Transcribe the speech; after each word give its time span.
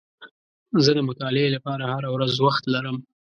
زه 0.85 0.91
د 0.97 0.99
مطالعې 1.09 1.47
لپاره 1.55 1.83
هره 1.93 2.09
ورځ 2.15 2.33
وخت 2.45 2.63
لرم. 2.73 2.97